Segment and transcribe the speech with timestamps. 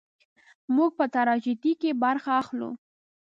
[0.75, 2.71] موږ په تراژیدۍ کې برخه اخلو.